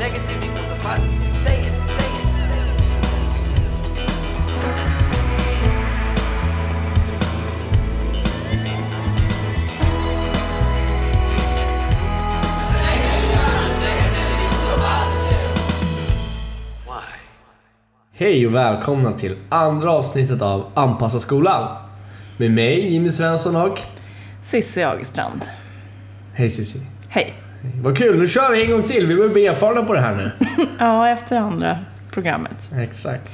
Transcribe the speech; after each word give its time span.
negative 0.00 0.42
equals 0.42 0.70
a 0.70 0.76
positive. 0.82 1.42
Say 1.44 1.66
it, 1.66 1.74
say 1.74 2.06
it. 2.06 2.30
Hej 18.12 18.46
och 18.46 18.54
välkomna 18.54 19.12
till 19.12 19.36
andra 19.48 19.92
avsnittet 19.92 20.42
av 20.42 20.72
Anpassa 20.74 21.18
skolan. 21.18 21.76
Med 22.36 22.50
mig, 22.50 22.92
Jimmy 22.92 23.10
Svensson 23.10 23.56
och... 23.56 23.78
Cissi 24.42 24.82
Agerstrand. 24.82 25.44
Hej 26.34 26.50
Cissi. 26.50 26.80
Hej. 27.08 27.49
Vad 27.82 27.98
kul, 27.98 28.18
nu 28.18 28.28
kör 28.28 28.52
vi 28.52 28.64
en 28.64 28.70
gång 28.70 28.82
till. 28.82 29.06
Vi 29.06 29.16
börjar 29.16 29.30
bli 29.30 29.46
erfarna 29.46 29.82
på 29.82 29.94
det 29.94 30.00
här 30.00 30.14
nu. 30.16 30.30
Ja, 30.78 31.08
efter 31.08 31.36
andra 31.36 31.78
programmet. 32.10 32.70
Exakt. 32.76 33.30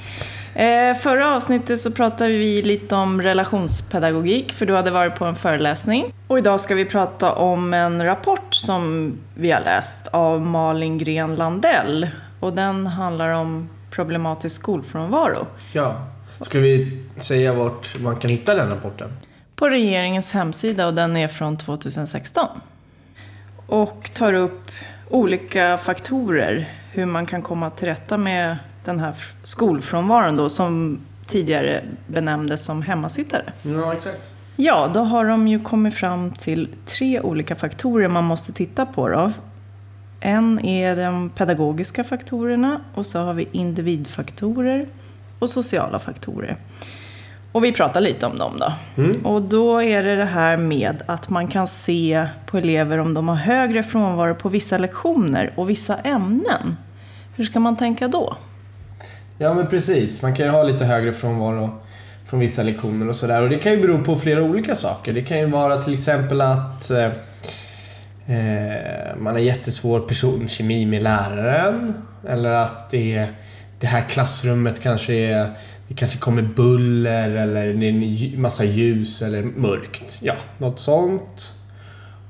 Eh, 0.54 0.96
förra 0.96 1.34
avsnittet 1.34 1.78
så 1.80 1.90
pratade 1.90 2.30
vi 2.30 2.62
lite 2.62 2.94
om 2.94 3.22
relationspedagogik, 3.22 4.52
för 4.52 4.66
du 4.66 4.74
hade 4.74 4.90
varit 4.90 5.14
på 5.14 5.24
en 5.24 5.36
föreläsning. 5.36 6.14
Och 6.26 6.38
idag 6.38 6.60
ska 6.60 6.74
vi 6.74 6.84
prata 6.84 7.32
om 7.32 7.74
en 7.74 8.04
rapport 8.04 8.54
som 8.54 9.12
vi 9.34 9.50
har 9.50 9.60
läst 9.60 10.06
av 10.06 10.40
Malin 10.40 10.98
Gren 10.98 11.34
Landell. 11.34 12.08
Och 12.40 12.52
den 12.52 12.86
handlar 12.86 13.30
om 13.30 13.68
problematisk 13.90 14.60
skolfrånvaro. 14.60 15.46
Ja. 15.72 16.06
Ska 16.40 16.58
vi 16.58 17.02
säga 17.16 17.52
vart 17.52 18.00
man 18.00 18.16
kan 18.16 18.30
hitta 18.30 18.54
den 18.54 18.70
rapporten? 18.70 19.10
På 19.56 19.68
regeringens 19.68 20.32
hemsida 20.32 20.86
och 20.86 20.94
den 20.94 21.16
är 21.16 21.28
från 21.28 21.56
2016. 21.56 22.48
Och 23.66 24.10
tar 24.14 24.32
upp 24.32 24.70
olika 25.10 25.78
faktorer 25.78 26.68
hur 26.92 27.06
man 27.06 27.26
kan 27.26 27.42
komma 27.42 27.70
till 27.70 27.88
rätta 27.88 28.16
med 28.16 28.56
den 28.84 29.00
här 29.00 29.14
skolfrånvaron 29.42 30.36
då 30.36 30.48
som 30.48 30.98
tidigare 31.26 31.84
benämndes 32.06 32.64
som 32.64 32.82
hemmasittare. 32.82 33.52
Ja, 33.62 33.92
exakt. 33.92 34.30
Ja, 34.56 34.90
då 34.94 35.00
har 35.00 35.24
de 35.24 35.48
ju 35.48 35.60
kommit 35.60 35.94
fram 35.94 36.30
till 36.30 36.68
tre 36.86 37.20
olika 37.20 37.56
faktorer 37.56 38.08
man 38.08 38.24
måste 38.24 38.52
titta 38.52 38.86
på 38.86 39.08
då. 39.08 39.32
En 40.20 40.64
är 40.64 40.96
de 40.96 41.30
pedagogiska 41.30 42.04
faktorerna 42.04 42.80
och 42.94 43.06
så 43.06 43.18
har 43.18 43.34
vi 43.34 43.48
individfaktorer 43.52 44.86
och 45.38 45.50
sociala 45.50 45.98
faktorer. 45.98 46.56
Och 47.56 47.64
vi 47.64 47.72
pratar 47.72 48.00
lite 48.00 48.26
om 48.26 48.38
dem 48.38 48.60
då. 48.60 48.72
Och 49.28 49.42
då 49.42 49.82
är 49.82 50.02
det 50.02 50.16
det 50.16 50.24
här 50.24 50.56
med 50.56 51.02
att 51.06 51.28
man 51.28 51.48
kan 51.48 51.66
se 51.66 52.26
på 52.46 52.58
elever 52.58 52.98
om 52.98 53.14
de 53.14 53.28
har 53.28 53.36
högre 53.36 53.82
frånvaro 53.82 54.34
på 54.34 54.48
vissa 54.48 54.78
lektioner 54.78 55.52
och 55.56 55.70
vissa 55.70 55.96
ämnen. 55.96 56.76
Hur 57.36 57.44
ska 57.44 57.60
man 57.60 57.76
tänka 57.76 58.08
då? 58.08 58.36
Ja, 59.38 59.54
men 59.54 59.66
precis. 59.66 60.22
Man 60.22 60.34
kan 60.34 60.46
ju 60.46 60.52
ha 60.52 60.62
lite 60.62 60.84
högre 60.84 61.12
frånvaro 61.12 61.80
från 62.26 62.40
vissa 62.40 62.62
lektioner 62.62 63.08
och 63.08 63.16
sådär. 63.16 63.42
Och 63.42 63.48
det 63.48 63.58
kan 63.58 63.72
ju 63.72 63.80
bero 63.80 64.04
på 64.04 64.16
flera 64.16 64.42
olika 64.42 64.74
saker. 64.74 65.12
Det 65.12 65.22
kan 65.22 65.38
ju 65.38 65.46
vara 65.46 65.82
till 65.82 65.94
exempel 65.94 66.40
att 66.40 66.90
eh, 66.90 67.04
eh, 68.26 69.16
man 69.18 69.32
har 69.32 69.40
jättesvår 69.40 70.00
personkemi 70.00 70.86
med 70.86 71.02
läraren. 71.02 71.94
Eller 72.28 72.50
att 72.50 72.90
det, 72.90 73.26
det 73.80 73.86
här 73.86 74.02
klassrummet 74.02 74.82
kanske 74.82 75.14
är 75.14 75.50
det 75.88 75.94
kanske 75.94 76.18
kommer 76.18 76.42
buller 76.42 77.30
eller 77.30 77.74
det 77.74 77.86
är 77.86 78.34
en 78.34 78.40
massa 78.40 78.64
ljus 78.64 79.22
eller 79.22 79.42
mörkt. 79.42 80.18
Ja, 80.22 80.34
något 80.58 80.78
sånt. 80.78 81.54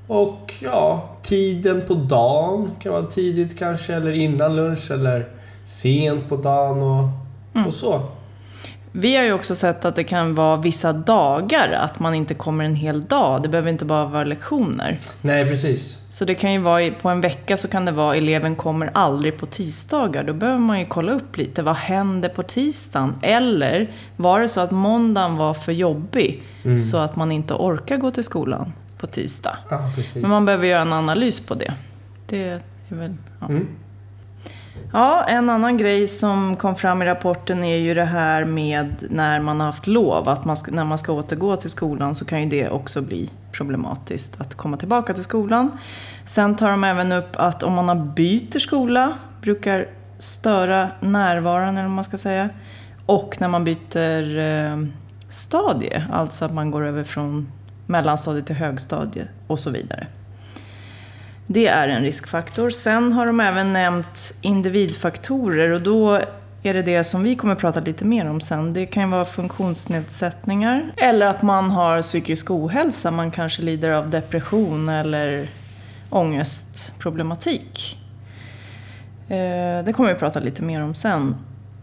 Och 0.07 0.53
ja, 0.61 1.09
tiden 1.21 1.81
på 1.87 1.93
dagen 1.93 2.71
kan 2.79 2.91
vara 2.91 3.05
tidigt 3.05 3.59
kanske 3.59 3.93
eller 3.93 4.11
innan 4.11 4.55
lunch 4.55 4.91
eller 4.91 5.27
sent 5.63 6.29
på 6.29 6.35
dagen 6.37 6.81
och, 6.81 7.09
och 7.67 7.73
så. 7.73 8.01
Vi 8.99 9.15
har 9.15 9.23
ju 9.23 9.33
också 9.33 9.55
sett 9.55 9.85
att 9.85 9.95
det 9.95 10.03
kan 10.03 10.35
vara 10.35 10.57
vissa 10.57 10.93
dagar, 10.93 11.71
att 11.71 11.99
man 11.99 12.13
inte 12.13 12.33
kommer 12.33 12.65
en 12.65 12.75
hel 12.75 13.05
dag. 13.05 13.43
Det 13.43 13.49
behöver 13.49 13.69
inte 13.69 13.85
bara 13.85 14.05
vara 14.05 14.23
lektioner. 14.23 14.99
Nej, 15.21 15.47
precis. 15.47 15.99
Så 16.09 16.25
det 16.25 16.35
kan 16.35 16.53
ju 16.53 16.59
vara, 16.59 16.91
på 16.91 17.09
en 17.09 17.21
vecka 17.21 17.57
så 17.57 17.67
kan 17.67 17.85
det 17.85 17.91
vara 17.91 18.15
eleven 18.15 18.55
kommer 18.55 18.89
aldrig 18.93 19.37
på 19.37 19.45
tisdagar. 19.45 20.23
Då 20.23 20.33
behöver 20.33 20.59
man 20.59 20.79
ju 20.79 20.85
kolla 20.85 21.11
upp 21.11 21.37
lite, 21.37 21.61
vad 21.61 21.75
händer 21.75 22.29
på 22.29 22.43
tisdagen? 22.43 23.15
Eller 23.21 23.91
var 24.15 24.39
det 24.39 24.47
så 24.47 24.61
att 24.61 24.71
måndagen 24.71 25.37
var 25.37 25.53
för 25.53 25.71
jobbig 25.71 26.43
så 26.91 26.97
att 26.97 27.15
man 27.15 27.31
inte 27.31 27.53
orkar 27.53 27.97
gå 27.97 28.11
till 28.11 28.23
skolan 28.23 28.73
på 28.97 29.07
tisdag? 29.07 29.57
Ja, 29.69 29.91
precis. 29.95 30.21
Men 30.21 30.31
man 30.31 30.45
behöver 30.45 30.67
göra 30.67 30.81
en 30.81 30.93
analys 30.93 31.39
på 31.39 31.53
det. 31.53 31.73
Det 32.27 32.47
är 32.47 32.61
väl... 32.89 33.13
Ja. 33.39 33.47
Mm. 33.47 33.67
Ja, 34.93 35.23
en 35.23 35.49
annan 35.49 35.77
grej 35.77 36.07
som 36.07 36.55
kom 36.55 36.75
fram 36.75 37.01
i 37.01 37.05
rapporten 37.05 37.63
är 37.63 37.77
ju 37.77 37.93
det 37.93 38.05
här 38.05 38.45
med 38.45 39.03
när 39.09 39.39
man 39.39 39.59
har 39.59 39.67
haft 39.67 39.87
lov. 39.87 40.29
Att 40.29 40.45
man 40.45 40.57
ska, 40.57 40.71
när 40.71 40.85
man 40.85 40.97
ska 40.97 41.13
återgå 41.13 41.55
till 41.55 41.69
skolan 41.69 42.15
så 42.15 42.25
kan 42.25 42.43
ju 42.43 42.49
det 42.49 42.69
också 42.69 43.01
bli 43.01 43.29
problematiskt 43.51 44.41
att 44.41 44.55
komma 44.55 44.77
tillbaka 44.77 45.13
till 45.13 45.23
skolan. 45.23 45.71
Sen 46.25 46.55
tar 46.55 46.69
de 46.69 46.83
även 46.83 47.11
upp 47.11 47.35
att 47.35 47.63
om 47.63 47.73
man 47.73 47.89
har 47.89 47.95
byter 47.95 48.59
skola 48.59 49.13
brukar 49.41 49.87
störa 50.17 50.89
närvaron, 50.99 51.69
eller 51.69 51.81
vad 51.81 51.91
man 51.91 52.03
ska 52.03 52.17
säga. 52.17 52.49
Och 53.05 53.37
när 53.39 53.47
man 53.47 53.63
byter 53.63 54.37
eh, 54.37 54.83
stadie, 55.29 56.07
alltså 56.11 56.45
att 56.45 56.53
man 56.53 56.71
går 56.71 56.85
över 56.85 57.03
från 57.03 57.51
mellanstadiet 57.85 58.45
till 58.45 58.55
högstadie 58.55 59.27
och 59.47 59.59
så 59.59 59.69
vidare. 59.69 60.07
Det 61.49 61.67
är 61.67 61.87
en 61.87 62.01
riskfaktor. 62.01 62.69
Sen 62.69 63.13
har 63.13 63.25
de 63.25 63.39
även 63.39 63.73
nämnt 63.73 64.33
individfaktorer 64.41 65.71
och 65.71 65.81
då 65.81 66.21
är 66.63 66.73
det 66.73 66.81
det 66.81 67.03
som 67.03 67.23
vi 67.23 67.35
kommer 67.35 67.55
prata 67.55 67.79
lite 67.79 68.05
mer 68.05 68.29
om 68.29 68.41
sen. 68.41 68.73
Det 68.73 68.85
kan 68.85 69.03
ju 69.03 69.09
vara 69.09 69.25
funktionsnedsättningar 69.25 70.93
eller 70.97 71.25
att 71.25 71.41
man 71.41 71.71
har 71.71 72.01
psykisk 72.01 72.51
ohälsa. 72.51 73.11
Man 73.11 73.31
kanske 73.31 73.61
lider 73.61 73.89
av 73.89 74.09
depression 74.09 74.89
eller 74.89 75.47
ångestproblematik. 76.09 77.97
Eh, 79.29 79.85
det 79.85 79.93
kommer 79.95 80.13
vi 80.13 80.19
prata 80.19 80.39
lite 80.39 80.63
mer 80.63 80.83
om 80.83 80.95
sen. 80.95 81.35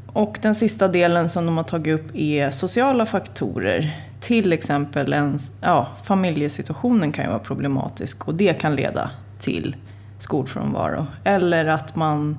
Och 0.07 0.39
den 0.43 0.55
sista 0.55 0.89
delen 0.89 1.29
som 1.29 1.47
de 1.47 1.57
har 1.57 1.65
tagit 1.65 2.01
upp 2.01 2.17
är 2.17 2.51
sociala 2.51 3.07
faktorer. 3.07 4.01
Till 4.21 4.53
exempel 4.53 5.13
en, 5.13 5.39
ja, 5.61 5.89
familjesituationen 6.05 7.13
kan 7.13 7.25
ju 7.25 7.31
vara 7.31 7.39
problematisk 7.39 8.29
och 8.29 8.35
det 8.35 8.61
kan 8.61 8.77
leda 8.77 9.11
till 9.45 9.77
skolfrånvaro. 10.19 11.07
Eller 11.25 11.67
att 11.67 11.97
man 11.97 12.39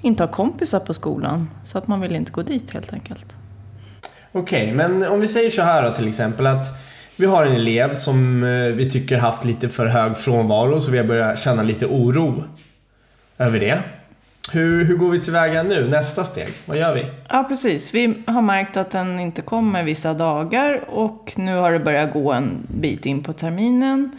inte 0.00 0.22
har 0.22 0.32
kompisar 0.32 0.80
på 0.80 0.94
skolan 0.94 1.50
så 1.64 1.78
att 1.78 1.88
man 1.88 2.00
vill 2.00 2.16
inte 2.16 2.32
gå 2.32 2.42
dit 2.42 2.70
helt 2.70 2.92
enkelt. 2.92 3.36
Okej, 4.32 4.72
men 4.72 5.08
om 5.08 5.20
vi 5.20 5.28
säger 5.28 5.50
så 5.50 5.62
här 5.62 5.82
då 5.82 5.92
till 5.92 6.08
exempel 6.08 6.46
att 6.46 6.66
vi 7.16 7.26
har 7.26 7.46
en 7.46 7.54
elev 7.54 7.94
som 7.94 8.42
eh, 8.42 8.74
vi 8.74 8.90
tycker 8.90 9.18
haft 9.18 9.44
lite 9.44 9.68
för 9.68 9.86
hög 9.86 10.16
frånvaro 10.16 10.80
så 10.80 10.90
vi 10.90 10.98
har 10.98 11.04
börjat 11.04 11.38
känna 11.38 11.62
lite 11.62 11.86
oro 11.86 12.44
över 13.38 13.60
det. 13.60 13.82
Hur, 14.52 14.84
hur 14.84 14.96
går 14.96 15.10
vi 15.10 15.20
tillväga 15.20 15.62
nu? 15.62 15.88
Nästa 15.88 16.24
steg? 16.24 16.48
Vad 16.66 16.76
gör 16.76 16.94
vi? 16.94 17.06
Ja, 17.28 17.44
precis. 17.48 17.94
Vi 17.94 18.14
har 18.26 18.42
märkt 18.42 18.76
att 18.76 18.90
den 18.90 19.20
inte 19.20 19.42
kommer 19.42 19.82
vissa 19.82 20.14
dagar 20.14 20.84
och 20.88 21.32
nu 21.36 21.56
har 21.56 21.72
det 21.72 21.78
börjat 21.78 22.12
gå 22.12 22.32
en 22.32 22.66
bit 22.68 23.06
in 23.06 23.22
på 23.22 23.32
terminen. 23.32 24.18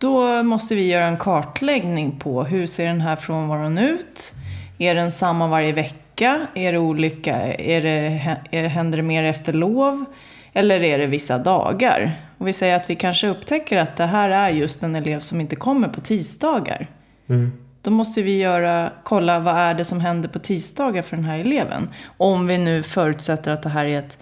Då 0.00 0.42
måste 0.42 0.74
vi 0.74 0.88
göra 0.88 1.04
en 1.04 1.16
kartläggning 1.16 2.18
på 2.18 2.44
hur 2.44 2.66
ser 2.66 2.86
den 2.86 3.00
här 3.00 3.16
frånvaron 3.16 3.78
ut? 3.78 4.32
Är 4.78 4.94
den 4.94 5.12
samma 5.12 5.48
varje 5.48 5.72
vecka? 5.72 6.46
Är 6.54 6.72
det 6.72 6.78
olika? 6.78 7.36
Är 7.54 7.82
det, 7.82 8.22
är, 8.50 8.68
händer 8.68 8.96
det 8.96 9.02
mer 9.02 9.24
efter 9.24 9.52
lov? 9.52 10.04
Eller 10.52 10.82
är 10.82 10.98
det 10.98 11.06
vissa 11.06 11.38
dagar? 11.38 12.12
Och 12.38 12.48
vi 12.48 12.52
säger 12.52 12.76
att 12.76 12.90
vi 12.90 12.96
kanske 12.96 13.28
upptäcker 13.28 13.78
att 13.78 13.96
det 13.96 14.06
här 14.06 14.30
är 14.30 14.48
just 14.48 14.82
en 14.82 14.94
elev 14.94 15.20
som 15.20 15.40
inte 15.40 15.56
kommer 15.56 15.88
på 15.88 16.00
tisdagar. 16.00 16.86
Då 17.82 17.90
måste 17.90 18.22
vi 18.22 18.38
göra, 18.38 18.92
kolla 19.04 19.38
vad 19.38 19.54
är 19.54 19.74
det 19.74 19.84
som 19.84 20.00
händer 20.00 20.28
på 20.28 20.38
tisdagar 20.38 21.02
för 21.02 21.16
den 21.16 21.24
här 21.24 21.38
eleven. 21.38 21.90
Om 22.16 22.46
vi 22.46 22.58
nu 22.58 22.82
förutsätter 22.82 23.52
att 23.52 23.62
det 23.62 23.68
här 23.68 23.86
är 23.86 23.98
ett 23.98 24.18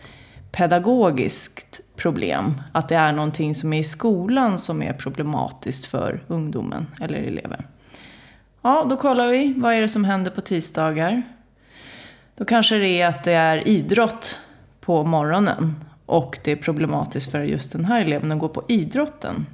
pedagogiskt 0.59 1.81
problem. 1.97 2.63
Att 2.73 2.89
det 2.89 2.95
är 2.95 3.13
någonting 3.13 3.55
som 3.55 3.73
är 3.73 3.79
i 3.79 3.85
skolan 3.85 4.59
som 4.59 4.83
är 4.83 4.93
problematiskt 4.93 5.87
för 5.87 6.21
ungdomen 6.27 6.87
eller 7.01 7.19
eleven. 7.19 7.63
Ja, 8.63 8.87
då 8.91 8.97
kollar 8.97 9.27
vi. 9.27 9.55
Vad 9.57 9.75
är 9.75 9.81
det 9.81 9.89
som 9.89 10.05
händer 10.05 10.31
på 10.31 10.41
tisdagar? 10.41 11.23
Då 12.37 12.45
kanske 12.45 12.77
det 12.77 13.01
är 13.01 13.09
att 13.09 13.25
det 13.25 13.33
är 13.33 13.69
idrott 13.69 14.41
på 14.81 15.05
morgonen. 15.05 15.85
Och 16.07 16.39
det 16.45 16.53
är 16.53 16.57
problematiskt 16.57 17.31
för 17.31 17.43
just 17.43 17.73
den 17.73 17.85
här 17.85 18.01
eleven 18.01 18.33
att 18.33 18.39
gå 18.39 18.49
på 18.49 18.63
idrotten. 18.69 19.47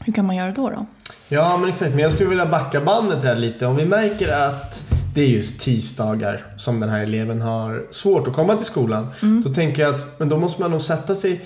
Hur 0.00 0.12
kan 0.12 0.26
man 0.26 0.36
göra 0.36 0.52
då? 0.52 0.70
då? 0.70 0.86
Ja, 1.28 1.56
men 1.56 1.68
exakt. 1.68 1.90
Men 1.90 2.00
jag 2.00 2.12
skulle 2.12 2.28
vilja 2.28 2.46
backa 2.46 2.80
bandet 2.80 3.24
här 3.24 3.36
lite. 3.36 3.66
Om 3.66 3.76
vi 3.76 3.86
märker 3.86 4.32
att 4.32 4.95
det 5.16 5.22
är 5.22 5.28
just 5.28 5.60
tisdagar 5.60 6.46
som 6.56 6.80
den 6.80 6.88
här 6.88 7.00
eleven 7.00 7.40
har 7.42 7.86
svårt 7.90 8.28
att 8.28 8.34
komma 8.34 8.54
till 8.54 8.66
skolan. 8.66 9.08
Då 9.44 9.54
tänker 9.54 9.82
jag 9.82 9.94
att 9.94 10.18
men 10.18 10.28
då 10.28 10.38
måste 10.38 10.60
man 10.62 10.70
nog 10.70 10.80
sätta 10.80 11.14
sig 11.14 11.40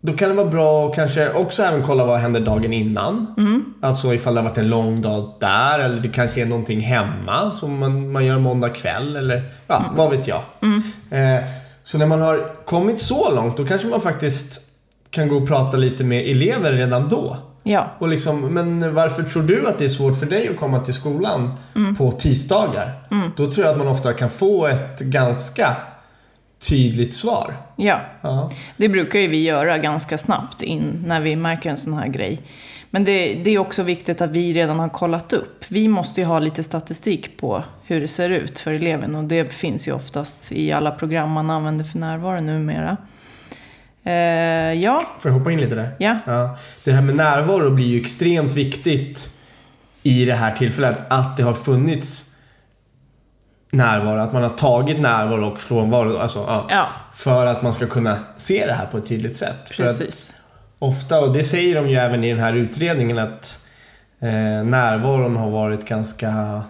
då 0.00 0.12
kan 0.12 0.28
det 0.28 0.34
vara 0.34 0.46
bra 0.46 0.88
att 0.88 0.94
kanske 0.94 1.32
också 1.32 1.62
även 1.62 1.82
kolla 1.82 2.04
vad 2.04 2.18
händer 2.18 2.40
dagen 2.40 2.72
innan. 2.72 3.26
Alltså 3.80 4.14
ifall 4.14 4.34
det 4.34 4.40
har 4.40 4.48
varit 4.48 4.58
en 4.58 4.68
lång 4.68 5.00
dag 5.02 5.34
där 5.40 5.78
eller 5.78 6.00
det 6.00 6.08
kanske 6.08 6.42
är 6.42 6.46
någonting 6.46 6.80
hemma 6.80 7.54
som 7.54 7.78
man, 7.78 8.12
man 8.12 8.24
gör 8.24 8.38
måndag 8.38 8.68
kväll 8.68 9.16
eller 9.16 9.42
ja, 9.66 9.84
vad 9.96 10.10
vet 10.10 10.28
jag. 10.28 10.40
Eh, 11.10 11.44
så 11.82 11.98
när 11.98 12.06
man 12.06 12.20
har 12.20 12.64
kommit 12.64 13.00
så 13.00 13.34
långt 13.34 13.56
då 13.56 13.66
kanske 13.66 13.88
man 13.88 14.00
faktiskt 14.00 14.60
kan 15.10 15.28
gå 15.28 15.36
och 15.36 15.48
prata 15.48 15.76
lite 15.76 16.04
med 16.04 16.26
elever 16.30 16.72
redan 16.72 17.08
då. 17.08 17.36
Ja, 17.68 17.90
Och 17.98 18.08
liksom, 18.08 18.40
men 18.40 18.94
varför 18.94 19.22
tror 19.22 19.42
du 19.42 19.68
att 19.68 19.78
det 19.78 19.84
är 19.84 19.88
svårt 19.88 20.18
för 20.18 20.26
dig 20.26 20.48
att 20.48 20.56
komma 20.56 20.80
till 20.80 20.94
skolan 20.94 21.54
på 21.98 22.12
tisdagar? 22.12 22.92
Då 23.36 23.50
tror 23.50 23.66
jag 23.66 23.72
att 23.72 23.78
man 23.78 23.88
ofta 23.88 24.12
kan 24.12 24.30
få 24.30 24.66
ett 24.66 25.00
ganska 25.00 25.76
tydligt 26.68 27.14
svar. 27.14 27.54
ja. 27.76 28.00
Ja. 28.20 28.50
Det 28.76 28.88
brukar 28.88 29.18
ju 29.18 29.28
vi 29.28 29.42
göra 29.42 29.78
ganska 29.78 30.18
snabbt 30.18 30.62
in 30.62 31.04
när 31.06 31.20
vi 31.20 31.36
märker 31.36 31.70
en 31.70 31.76
sån 31.76 31.94
här 31.94 32.08
grej. 32.08 32.40
Men 32.90 33.04
det, 33.04 33.34
det 33.34 33.50
är 33.50 33.58
också 33.58 33.82
viktigt 33.82 34.20
att 34.20 34.30
vi 34.30 34.52
redan 34.52 34.78
har 34.80 34.88
kollat 34.88 35.32
upp. 35.32 35.64
Vi 35.68 35.88
måste 35.88 36.20
ju 36.20 36.26
ha 36.26 36.38
lite 36.38 36.62
statistik 36.62 37.36
på 37.40 37.64
hur 37.84 38.00
det 38.00 38.08
ser 38.08 38.30
ut 38.30 38.58
för 38.58 38.72
eleven 38.72 39.14
och 39.16 39.24
det 39.24 39.54
finns 39.54 39.88
ju 39.88 39.92
oftast 39.92 40.52
i 40.52 40.72
alla 40.72 40.90
program 40.90 41.30
man 41.30 41.50
använder 41.50 41.84
för 41.84 41.98
närvaro 41.98 42.40
numera. 42.40 42.96
Eh, 44.08 44.72
ja, 44.72 45.02
Får 45.18 45.30
jag 45.30 45.38
hoppa 45.38 45.52
in 45.52 45.60
lite 45.60 45.74
där? 45.74 45.96
ja, 45.98 46.16
Ja. 46.26 46.56
Det 46.84 46.92
här 46.92 47.02
med 47.02 47.16
närvaro 47.16 47.70
blir 47.70 47.86
ju 47.86 48.00
extremt 48.00 48.52
viktigt 48.52 49.30
i 50.02 50.24
det 50.24 50.34
här 50.34 50.52
tillfället. 50.52 50.98
Att 51.08 51.36
det 51.36 51.42
har 51.42 51.52
funnits 51.52 52.24
närvaro, 53.70 54.18
att 54.18 54.32
man 54.32 54.42
har 54.42 54.50
tagit 54.50 55.00
närvaro 55.00 55.52
och 55.52 55.60
frånvaro. 55.60 56.16
Alltså, 56.16 56.38
ja, 56.38 56.66
ja 56.70 56.86
För 57.12 57.46
att 57.46 57.62
man 57.62 57.74
ska 57.74 57.86
kunna 57.86 58.18
se 58.36 58.66
det 58.66 58.72
här 58.72 58.86
på 58.86 58.98
ett 58.98 59.06
tydligt 59.06 59.36
sätt. 59.36 59.72
Precis. 59.76 60.36
ofta, 60.78 61.20
och 61.20 61.32
det 61.32 61.44
säger 61.44 61.74
de 61.74 61.88
ju 61.88 61.96
även 61.96 62.24
i 62.24 62.30
den 62.30 62.40
här 62.40 62.52
utredningen, 62.52 63.18
att 63.18 63.66
eh, 64.20 64.64
närvaron 64.64 65.36
har 65.36 65.50
varit 65.50 65.88
ganska 65.88 66.62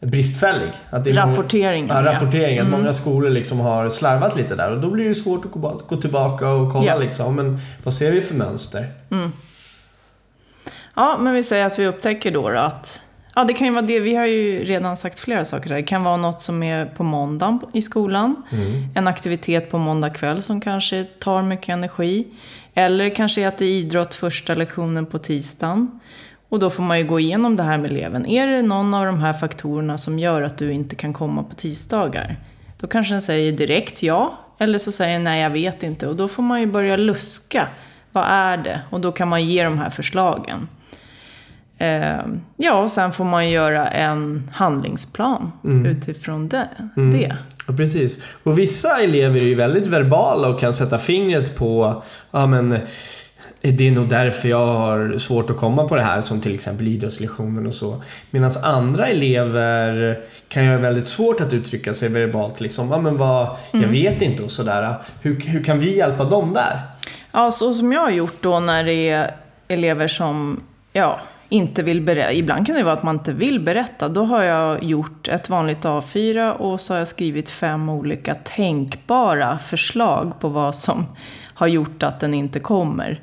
bristfällig. 0.00 0.72
Att 0.90 1.04
det 1.04 1.10
är 1.10 1.14
många- 1.14 1.32
Rapporteringen, 1.32 1.88
Ja, 1.96 2.04
ja. 2.04 2.12
rapporteringen. 2.14 2.62
Att 2.62 2.68
Mm. 2.68 2.80
många 2.80 2.92
skolor 2.92 3.30
liksom 3.30 3.60
har 3.60 3.88
slarvat 3.88 4.36
lite 4.36 4.54
där 4.54 4.70
och 4.72 4.80
då 4.80 4.90
blir 4.90 5.08
det 5.08 5.14
svårt 5.14 5.44
att 5.44 5.50
gå, 5.50 5.58
ba- 5.58 5.80
gå 5.88 5.96
tillbaka 5.96 6.48
och 6.50 6.72
kolla 6.72 6.86
Ja. 6.86 6.96
liksom. 6.98 7.34
Men 7.36 7.58
vad 7.84 7.94
ser 7.94 8.10
vi 8.12 8.20
för 8.20 8.34
mönster? 8.34 8.86
Ja, 10.96 11.16
men 11.20 11.34
vi 11.34 11.42
säger 11.42 11.64
att 11.66 11.78
vi 11.78 11.86
upptäcker 11.86 12.30
då, 12.30 12.48
då 12.50 12.58
att 12.58 13.02
Ja, 13.34 13.44
det 13.44 13.52
kan 13.54 13.66
ju 13.66 13.72
vara 13.72 13.82
det. 13.86 13.98
Vi 14.00 14.14
har 14.14 14.26
ju 14.26 14.64
redan 14.64 14.96
sagt 14.96 15.18
flera 15.18 15.44
saker 15.44 15.68
där. 15.68 15.76
Det 15.76 15.82
kan 15.82 16.04
vara 16.04 16.16
något 16.16 16.40
som 16.40 16.62
är 16.62 16.86
på 16.86 17.02
måndagen 17.02 17.60
i 17.72 17.82
skolan. 17.82 18.42
En 18.94 19.08
aktivitet 19.08 19.70
på 19.70 19.78
måndag 19.78 20.10
kväll 20.10 20.42
som 20.42 20.60
kanske 20.60 21.04
tar 21.04 21.42
mycket 21.42 21.68
energi. 21.68 22.26
Eller 22.74 23.14
kanske 23.14 23.48
att 23.48 23.58
det 23.58 23.64
är 23.64 23.68
idrott 23.70 24.14
första 24.14 24.54
lektionen 24.54 25.06
på 25.06 25.18
tisdagen. 25.18 26.00
Och 26.48 26.58
då 26.58 26.70
får 26.70 26.82
man 26.82 26.98
ju 26.98 27.04
gå 27.04 27.20
igenom 27.20 27.56
det 27.56 27.62
här 27.62 27.78
med 27.78 27.90
eleven. 27.90 28.26
Är 28.26 28.46
det 28.46 28.62
någon 28.62 28.94
av 28.94 29.06
de 29.06 29.20
här 29.20 29.32
faktorerna 29.32 29.98
som 29.98 30.18
gör 30.18 30.42
att 30.42 30.58
du 30.58 30.72
inte 30.72 30.96
kan 30.96 31.12
komma 31.12 31.42
på 31.42 31.54
tisdagar? 31.54 32.36
Då 32.80 32.86
kanske 32.86 33.14
den 33.14 33.22
säger 33.22 33.52
direkt 33.52 34.02
ja, 34.02 34.38
eller 34.58 34.78
så 34.78 34.92
säger 34.92 35.12
den 35.12 35.24
nej, 35.24 35.42
jag 35.42 35.50
vet 35.50 35.82
inte. 35.82 36.06
Och 36.06 36.16
då 36.16 36.28
får 36.28 36.42
man 36.42 36.60
ju 36.60 36.66
börja 36.66 36.96
luska. 36.96 37.68
Vad 38.12 38.24
är 38.28 38.56
det? 38.56 38.80
Och 38.90 39.00
då 39.00 39.12
kan 39.12 39.28
man 39.28 39.44
ge 39.44 39.64
de 39.64 39.78
här 39.78 39.90
förslagen. 39.90 40.68
Eh, 41.78 42.20
ja, 42.56 42.82
och 42.82 42.90
sen 42.90 43.12
får 43.12 43.24
man 43.24 43.50
göra 43.50 43.88
en 43.88 44.50
handlingsplan 44.54 45.52
utifrån 45.86 46.48
det. 46.48 46.68
det. 46.94 47.36
Ja, 47.66 47.74
precis. 47.74 48.36
Och 48.42 48.58
vissa 48.58 49.02
elever 49.02 49.40
är 49.40 49.44
ju 49.44 49.54
väldigt 49.54 49.86
verbala 49.86 50.48
och 50.48 50.60
kan 50.60 50.74
sätta 50.74 50.98
fingret 50.98 51.56
på 51.56 52.02
ja 52.30 52.46
men 52.46 52.78
det 53.60 53.88
är 53.88 53.90
nog 53.90 54.08
därför 54.08 54.48
jag 54.48 54.66
har 54.66 55.18
svårt 55.18 55.50
att 55.50 55.56
komma 55.56 55.88
på 55.88 55.96
det 55.96 56.02
här 56.02 56.20
som 56.20 56.40
till 56.40 56.54
exempel 56.54 56.88
idrottslektionen 56.88 57.66
och 57.66 57.74
så. 57.74 58.02
Medan 58.30 58.50
andra 58.62 59.06
elever 59.06 60.18
kan 60.48 60.64
ju 60.64 60.70
ha 60.70 60.78
väldigt 60.78 61.08
svårt 61.08 61.40
att 61.40 61.52
uttrycka 61.52 61.94
sig 61.94 62.08
verbalt 62.08 62.60
liksom. 62.60 62.90
Ja 62.90 63.00
men 63.00 63.16
vad, 63.16 63.56
jag 63.72 63.88
vet 63.88 64.22
inte 64.22 64.42
och 64.42 64.50
sådär. 64.50 64.94
Hur, 65.22 65.40
hur 65.40 65.64
kan 65.64 65.78
vi 65.78 65.96
hjälpa 65.96 66.24
dem 66.24 66.52
där? 66.52 66.80
Ja, 67.32 67.50
så 67.50 67.74
som 67.74 67.92
jag 67.92 68.00
har 68.00 68.10
gjort 68.10 68.42
då 68.42 68.60
när 68.60 68.84
det 68.84 69.08
är 69.08 69.34
elever 69.68 70.08
som 70.08 70.60
ja, 70.92 71.20
inte 71.48 71.82
vill 71.82 72.00
berätta. 72.00 72.32
Ibland 72.32 72.66
kan 72.66 72.76
det 72.76 72.82
vara 72.82 72.94
att 72.94 73.02
man 73.02 73.14
inte 73.14 73.32
vill 73.32 73.60
berätta. 73.60 74.08
Då 74.08 74.24
har 74.24 74.42
jag 74.42 74.84
gjort 74.84 75.28
ett 75.28 75.48
vanligt 75.48 75.84
A4 75.84 76.52
och 76.52 76.80
så 76.80 76.94
har 76.94 76.98
jag 76.98 77.08
skrivit 77.08 77.50
fem 77.50 77.88
olika 77.88 78.34
tänkbara 78.34 79.58
förslag 79.58 80.40
på 80.40 80.48
vad 80.48 80.74
som 80.74 81.06
har 81.54 81.66
gjort 81.66 82.02
att 82.02 82.20
den 82.20 82.34
inte 82.34 82.58
kommer 82.58 83.10
eh, 83.10 83.18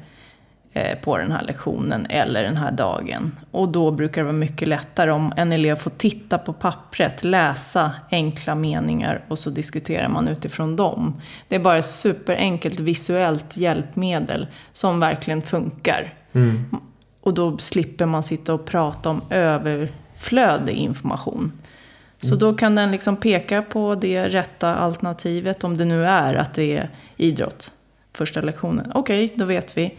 på 1.04 1.18
den 1.18 1.32
här 1.32 1.44
lektionen 1.44 2.06
eller 2.10 2.44
den 2.44 2.58
här 2.58 2.72
dagen. 2.72 3.32
Och 3.52 3.70
då 3.70 3.92
brukar 3.92 4.22
det 4.22 4.26
vara 4.26 4.34
mycket 4.34 4.68
lättare 4.68 5.12
om 5.12 5.34
en 5.38 5.52
elev 5.52 5.76
får 5.76 5.92
titta 5.92 6.38
på 6.38 6.54
pappret, 6.54 7.24
läsa 7.24 7.92
enkla 8.12 8.56
meningar 8.56 9.24
och 9.28 9.40
så 9.40 9.50
diskuterar 9.50 10.08
man 10.08 10.28
utifrån 10.28 10.76
dem. 10.76 11.22
Det 11.48 11.56
är 11.56 11.60
bara 11.60 11.78
ett 11.78 11.86
superenkelt 11.86 12.80
visuellt 12.80 13.58
hjälpmedel 13.58 14.48
som 14.74 15.00
verkligen 15.00 15.42
funkar. 15.42 16.14
Och 17.22 17.34
då 17.34 17.58
slipper 17.58 18.06
man 18.06 18.24
sitta 18.24 18.54
och 18.54 18.66
prata 18.66 19.10
om 19.10 19.22
överflödig 19.30 20.76
information. 20.76 21.52
Så 22.22 22.36
då 22.36 22.54
kan 22.54 22.76
den 22.76 22.92
liksom 22.92 23.18
peka 23.18 23.62
på 23.62 23.96
det 23.96 24.28
rätta 24.28 24.76
alternativet, 24.76 25.64
om 25.64 25.78
det 25.78 25.86
nu 25.86 26.06
är 26.06 26.34
att 26.34 26.54
det 26.54 26.78
är 26.78 26.90
idrott, 27.18 27.72
första 28.16 28.42
lektionen. 28.42 28.92
Okej, 28.96 29.34
då 29.36 29.46
vet 29.46 29.78
vi. 29.78 29.94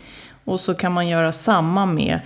Och 0.45 0.61
så 0.61 0.75
kan 0.75 0.93
man 0.93 1.09
göra 1.09 1.33
samma 1.33 1.87
med 1.87 2.21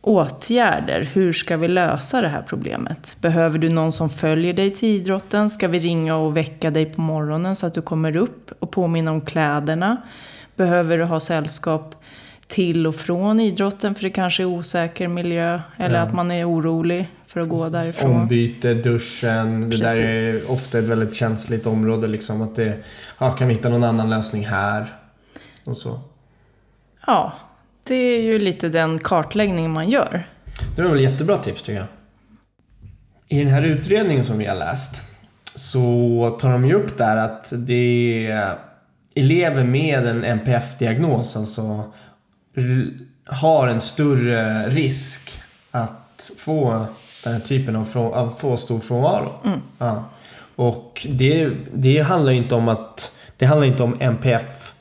åtgärder. 0.00 1.08
Hur 1.12 1.32
ska 1.32 1.56
vi 1.56 1.68
lösa 1.68 2.20
det 2.20 2.28
här 2.28 2.42
problemet? 2.48 3.16
Behöver 3.20 3.58
du 3.58 3.68
någon 3.68 3.92
som 3.92 4.10
följer 4.10 4.52
dig 4.52 4.70
till 4.70 4.88
idrotten? 4.88 5.50
Ska 5.50 5.68
vi 5.68 5.78
ringa 5.78 6.16
och 6.16 6.36
väcka 6.36 6.70
dig 6.70 6.86
på 6.86 7.00
morgonen 7.00 7.56
så 7.56 7.66
att 7.66 7.74
du 7.74 7.82
kommer 7.82 8.16
upp 8.16 8.50
och 8.58 8.70
påminna 8.70 9.10
om 9.12 9.20
kläderna? 9.20 9.96
Behöver 10.56 10.98
du 10.98 11.04
ha 11.04 11.20
sällskap 11.20 11.94
till 12.46 12.86
och 12.86 12.94
från 12.94 13.40
idrotten 13.40 13.94
för 13.94 14.02
det 14.02 14.10
kanske 14.10 14.42
är 14.42 14.46
osäker 14.46 15.08
miljö 15.08 15.60
eller 15.76 15.96
Ja. 15.98 16.02
att 16.02 16.14
man 16.14 16.30
är 16.30 16.48
orolig 16.50 17.08
för 17.26 17.40
att 17.40 17.48
gå 17.48 17.68
därifrån? 17.68 18.10
Ombyte, 18.16 18.74
duschen. 18.74 19.70
Det 19.70 19.76
där 19.76 19.96
Precis. 19.96 20.44
är 20.46 20.52
ofta 20.52 20.78
ett 20.78 20.84
väldigt 20.84 21.14
känsligt 21.14 21.66
område 21.66 22.06
liksom. 22.06 22.42
Att 22.42 22.54
det, 22.56 22.76
ja, 23.18 23.30
kan 23.30 23.48
vi 23.48 23.54
hitta 23.54 23.68
någon 23.68 23.84
annan 23.84 24.10
lösning 24.10 24.46
här? 24.46 24.86
Och 25.64 25.76
så. 25.76 26.00
Ja, 27.06 27.32
det 27.84 27.94
är 27.94 28.22
ju 28.22 28.38
lite 28.38 28.68
den 28.68 28.98
kartläggning 28.98 29.70
man 29.70 29.90
gör. 29.90 30.26
Det 30.76 30.82
var 30.82 30.90
väl 30.90 31.00
jättebra 31.00 31.36
tips 31.36 31.62
tycker 31.62 31.78
jag. 31.78 31.86
I 33.28 33.44
den 33.44 33.52
här 33.52 33.62
utredningen 33.62 34.24
som 34.24 34.38
vi 34.38 34.46
har 34.46 34.56
läst 34.56 35.02
så 35.54 36.36
tar 36.40 36.52
de 36.52 36.64
ju 36.64 36.74
upp 36.74 36.98
där 36.98 37.16
att 37.16 37.52
det 37.56 38.26
är 38.26 38.58
elever 39.14 39.64
med 39.64 40.06
en 40.06 40.24
NPF-diagnos 40.24 41.36
alltså 41.36 41.92
har 43.26 43.68
en 43.68 43.80
större 43.80 44.68
risk 44.68 45.42
att 45.70 46.30
få 46.38 46.86
den 47.24 47.32
här 47.32 47.40
typen 47.40 47.76
av, 47.76 47.86
frå- 47.86 48.12
av 48.12 48.28
få 48.28 48.56
stor 48.56 48.80
frånvaro. 48.80 49.60
Ja. 49.78 50.04
Och 50.56 51.06
det, 51.10 51.50
det 51.74 51.98
handlar 51.98 52.32
ju 52.32 52.38
inte 52.38 52.54
om 52.54 52.68
att 52.68 53.14
det 53.36 53.46
handlar 53.46 53.66
inte 53.66 53.82
om 53.82 53.96
NPF 54.00 54.72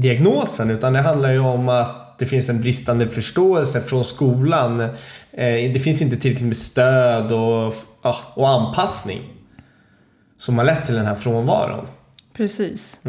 diagnosen 0.00 0.70
utan 0.70 0.92
det 0.92 1.00
handlar 1.00 1.32
ju 1.32 1.38
om 1.38 1.68
att 1.68 2.18
det 2.18 2.26
finns 2.26 2.48
en 2.48 2.60
bristande 2.60 3.08
förståelse 3.08 3.80
från 3.80 4.04
skolan. 4.04 4.80
Eh, 4.80 4.90
Det 5.72 5.82
finns 5.84 6.02
inte 6.02 6.16
tillräckligt 6.16 6.46
med 6.46 6.56
stöd 6.56 7.32
och, 7.32 7.72
och 8.34 8.48
anpassning 8.48 9.22
som 10.38 10.58
har 10.58 10.64
lett 10.64 10.86
till 10.86 10.94
den 10.94 11.06
här 11.06 11.14
frånvaron. 11.14 11.86
Precis. 12.36 13.00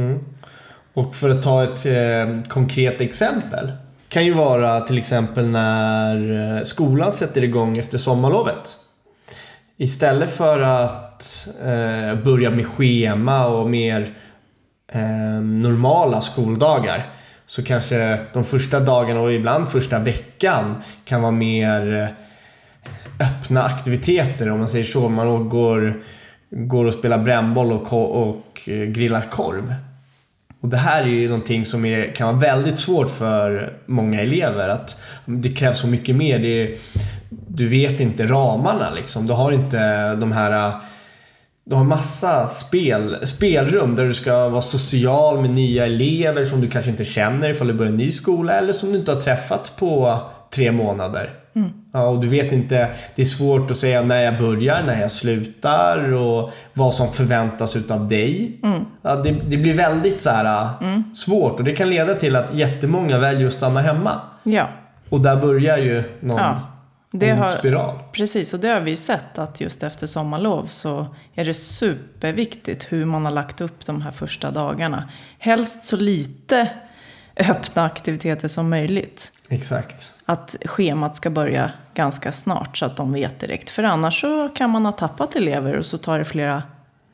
Och 0.94 1.16
för 1.16 1.30
att 1.30 1.44
ta 1.44 1.64
ett 1.64 1.86
eh, 1.86 2.48
konkret 2.48 3.02
exempel 3.02 3.72
kan 4.10 4.26
ju 4.26 4.34
vara 4.34 4.82
till 4.82 4.98
exempel 4.98 5.48
när 5.48 6.58
eh, 6.58 6.64
skolan 6.64 7.12
sätter 7.12 7.44
igång 7.44 7.78
efter 7.78 7.98
sommarlovet. 7.98 8.78
Istället 9.78 10.30
för 10.30 10.60
att 10.60 11.48
börja 12.24 12.50
med 12.52 12.66
schema 12.66 13.48
och 13.48 13.70
mer 13.70 14.14
eh, 14.92 15.42
normala 15.42 16.22
skoldagar 16.22 17.10
så 17.46 17.64
kanske 17.64 18.20
de 18.34 18.44
första 18.44 18.80
dagarna 18.80 19.20
och 19.20 19.34
ibland 19.34 19.70
första 19.70 20.00
veckan 20.00 20.76
kan 21.06 21.22
vara 21.22 21.32
mer 21.32 21.94
eh, 21.94 23.28
öppna 23.28 23.64
aktiviteter 23.64 24.50
om 24.50 24.60
man 24.60 24.70
säger 24.70 24.86
så. 24.86 25.10
Man 25.10 25.50
går, 25.50 26.02
går 26.50 26.86
och 26.86 26.94
spelar 26.94 27.18
brännboll 27.18 27.72
och, 27.72 28.28
och 28.30 28.70
eh, 28.70 28.86
grillar 28.86 29.30
korv. 29.30 29.74
Och 30.62 30.70
det 30.70 30.78
här 30.78 31.02
är 31.02 31.08
ju 31.08 31.28
någonting 31.28 31.66
som 31.66 31.86
är, 31.86 32.16
kan 32.16 32.28
vara 32.28 32.38
väldigt 32.38 32.80
svårt 32.80 33.10
för 33.10 33.74
många 33.86 34.22
elever. 34.22 34.70
Att 34.70 35.02
det 35.26 35.52
krävs 35.52 35.80
så 35.80 35.88
mycket 35.88 36.16
mer. 36.16 36.40
Det 36.40 36.64
är, 36.64 36.76
du 37.30 37.68
vet 37.68 38.00
inte 38.00 38.26
ramarna 38.26 38.90
liksom. 38.90 39.28
Du 39.28 39.34
har 39.34 39.52
inte 39.52 40.16
de 40.16 40.32
här 40.32 40.72
du 41.70 41.76
har 41.76 41.84
massa 41.84 42.46
spel, 42.46 43.18
spelrum 43.24 43.96
där 43.96 44.06
du 44.06 44.14
ska 44.14 44.50
vara 44.50 44.62
social 44.62 45.42
med 45.42 45.50
nya 45.50 45.86
elever 45.86 46.44
som 46.44 46.62
du 46.62 46.70
kanske 46.70 46.92
inte 46.92 47.06
känner 47.06 47.50
ifall 47.50 47.68
du 47.68 47.74
börjar 47.74 47.92
en 47.92 47.98
ny 47.98 48.12
skola 48.12 48.54
eller 48.54 48.74
som 48.74 48.92
du 48.92 49.00
inte 49.00 49.12
har 49.12 49.20
träffat 49.20 49.74
på 49.80 50.20
tre 50.54 50.72
månader. 50.72 51.30
Ja, 51.94 52.08
och 52.08 52.22
du 52.22 52.28
vet 52.28 52.52
inte, 52.52 52.90
det 53.16 53.22
är 53.22 53.26
svårt 53.26 53.72
att 53.72 53.78
säga 53.78 54.02
när 54.02 54.22
jag 54.22 54.38
börjar, 54.38 54.84
när 54.84 55.02
jag 55.02 55.12
slutar 55.12 56.14
och 56.14 56.52
vad 56.74 56.94
som 56.94 57.12
förväntas 57.12 57.76
utav 57.76 58.08
dig. 58.08 58.60
Ja, 59.02 59.16
det, 59.16 59.32
det 59.32 59.58
blir 59.58 59.74
väldigt 59.74 60.22
så 60.22 60.30
här 60.30 60.70
svårt 61.14 61.60
och 61.60 61.66
det 61.66 61.72
kan 61.72 61.90
leda 61.90 62.16
till 62.16 62.36
att 62.36 62.54
jättemånga 62.54 63.18
väljer 63.18 63.48
att 63.48 63.54
stanna 63.54 63.82
hemma. 63.82 64.22
Ja, 64.44 64.70
Och 65.10 65.22
där 65.22 65.36
börjar 65.36 65.78
ju 65.78 66.04
någon 66.20 66.38
Ja, 66.38 66.60
det 67.12 67.30
har- 67.30 67.50
spiral. 67.50 68.00
precis. 68.14 68.54
Och 68.54 68.60
det 68.60 68.68
har 68.68 68.80
vi 68.82 68.92
ju 68.92 68.98
sett 68.98 69.38
att 69.40 69.62
just 69.62 69.84
efter 69.84 70.08
sommarlov 70.08 70.66
så 70.66 71.08
är 71.36 71.46
det 71.46 71.54
superviktigt 71.54 72.92
hur 72.92 73.06
man 73.06 73.26
har 73.26 73.32
lagt 73.32 73.62
upp 73.62 73.86
de 73.86 74.02
här 74.02 74.12
första 74.12 74.52
dagarna. 74.52 75.10
Helst 75.40 75.86
så 75.86 75.96
lite 75.96 76.70
öppna 77.38 77.86
aktiviteter 77.86 78.48
som 78.48 78.70
möjligt. 78.70 79.32
Exakt. 79.50 80.14
Att 80.26 80.56
schemat 80.66 81.16
ska 81.16 81.30
börja 81.30 81.72
ganska 81.94 82.32
snart 82.32 82.78
så 82.78 82.86
att 82.86 82.98
de 82.98 83.14
vet 83.14 83.40
direkt. 83.40 83.70
För 83.70 83.84
annars 83.84 84.22
så 84.22 84.50
kan 84.56 84.70
man 84.70 84.86
ha 84.86 84.92
tappat 84.92 85.36
elever 85.36 85.78
och 85.80 85.86
så 85.86 85.98
tar 85.98 86.20
det 86.20 86.26
flera 86.26 86.64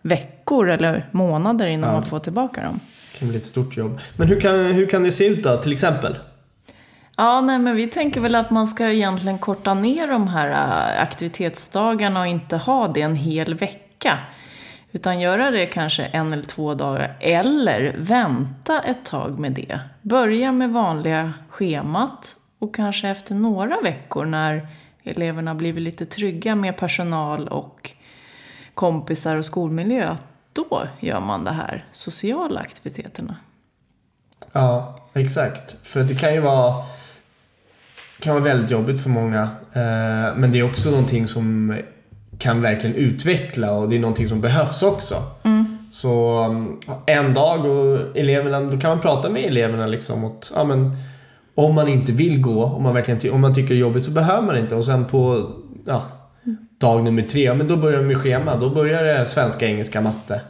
veckor 0.01 0.69
eller 0.69 1.07
månader 1.11 1.67
innan 1.67 1.89
Ja. 1.89 1.93
man 1.93 2.05
får 2.05 2.19
tillbaka 2.19 2.61
dem. 2.63 2.79
Det 3.13 3.19
kan 3.19 3.27
bli 3.27 3.37
ett 3.37 3.45
stort 3.45 3.77
jobb. 3.77 3.99
Men 4.17 4.27
hur 4.27 4.39
kan, 4.41 4.55
hur 4.65 4.85
kan 4.89 5.03
det 5.03 5.11
se 5.11 5.25
ut 5.27 5.43
då, 5.43 5.57
till 5.57 5.73
exempel? 5.73 6.15
Ja, 7.17 7.41
nej, 7.41 7.59
men 7.59 7.75
vi 7.75 7.87
tänker 7.87 8.21
väl 8.21 8.35
att 8.35 8.49
man 8.49 8.67
ska 8.67 8.91
egentligen 8.91 9.39
korta 9.39 9.73
ner 9.73 10.07
de 10.07 10.27
här 10.27 10.49
äh, 10.49 11.01
aktivitetsdagarna 11.01 12.19
och 12.19 12.27
inte 12.27 12.57
ha 12.57 12.87
det 12.87 13.01
en 13.01 13.15
hel 13.15 13.53
vecka. 13.53 14.19
Utan 14.91 15.19
göra 15.19 15.51
det 15.51 15.65
kanske 15.65 16.05
en 16.05 16.33
eller 16.33 16.43
två 16.43 16.73
dagar, 16.73 17.17
eller 17.19 17.95
vänta 17.97 18.81
ett 18.81 19.05
tag 19.05 19.39
med 19.39 19.51
det. 19.51 19.79
Börja 20.01 20.51
med 20.51 20.69
vanliga 20.69 21.33
schemat 21.49 22.35
och 22.59 22.75
kanske 22.75 23.09
efter 23.09 23.35
några 23.35 23.81
veckor 23.81 24.25
när 24.25 24.67
eleverna 25.03 25.55
blivit 25.55 25.83
lite 25.83 26.05
trygga 26.05 26.55
med 26.55 26.77
personal 26.77 27.47
och 27.47 27.91
kompisar 28.73 29.35
och 29.35 29.45
skolmiljö, 29.45 30.17
då 30.53 30.87
gör 30.99 31.19
man 31.19 31.43
de 31.43 31.51
här 31.51 31.85
sociala 31.91 32.59
aktiviteterna. 32.59 33.35
Ja, 34.51 34.99
exakt. 35.13 35.87
För 35.87 36.03
det 36.03 36.15
kan 36.15 36.33
ju 36.33 36.39
vara 36.39 36.83
kan 38.25 38.33
vara 38.33 38.43
väldigt 38.43 38.71
jobbigt 38.71 39.03
för 39.03 39.09
många. 39.09 39.41
Eh, 39.73 40.35
men 40.35 40.51
det 40.51 40.59
är 40.59 40.63
också 40.63 40.89
någonting 40.89 41.27
som 41.27 41.75
kan 42.39 42.61
verkligen 42.61 42.95
utveckla 42.95 43.71
och 43.71 43.89
det 43.89 43.95
är 43.95 43.99
någonting 43.99 44.27
som 44.29 44.41
behövs 44.41 44.83
också. 44.83 45.15
Så 45.91 46.43
um, 46.45 46.79
en 47.05 47.33
dag 47.33 47.65
och 47.65 48.17
eleverna, 48.17 48.61
då 48.61 48.79
kan 48.79 48.89
man 48.89 49.01
prata 49.01 49.29
med 49.29 49.45
eleverna 49.45 49.87
liksom 49.87 50.25
att, 50.25 50.51
ja 50.55 50.63
men 50.63 50.97
om 51.55 51.75
man 51.75 51.87
inte 51.87 52.11
vill 52.11 52.41
gå, 52.41 52.63
om 52.65 52.83
man 52.83 52.93
verkligen 52.93 53.33
om 53.33 53.41
man 53.41 53.53
tycker 53.53 53.69
det 53.69 53.75
är 53.75 53.79
jobbigt 53.79 54.03
så 54.03 54.11
behöver 54.11 54.41
man 54.41 54.57
inte. 54.57 54.75
Och 54.75 54.85
sen 54.85 55.05
på 55.05 55.51
ja, 55.85 56.03
dag 56.77 57.03
nummer 57.03 57.21
tre, 57.21 57.43
ja, 57.43 57.53
men 57.53 57.67
då 57.67 57.77
börjar 57.77 57.97
de 57.97 58.07
med 58.07 58.17
schema. 58.17 58.55
Då 58.55 58.69
börjar 58.69 59.03
det 59.03 59.25
svenska, 59.25 59.65
engelska, 59.65 60.01
matte. 60.01 60.41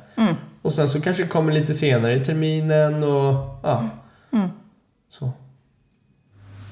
Och 0.61 0.73
sen 0.73 0.89
så 0.89 1.01
kanske 1.01 1.23
det 1.23 1.29
kommer 1.29 1.53
lite 1.53 1.73
senare 1.73 2.15
i 2.15 2.19
terminen 2.19 3.03
och 3.03 3.59
ja. 3.63 3.89
Så. 5.09 5.31